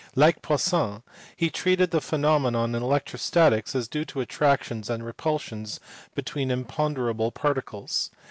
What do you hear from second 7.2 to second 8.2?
particles.